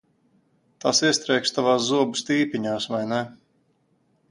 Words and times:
Tās 0.85 1.01
iestrēgs 1.09 1.53
tavās 1.59 1.85
zobu 1.91 2.19
stīpiņās, 2.23 2.91
vai 2.95 3.05
ne? 3.15 3.23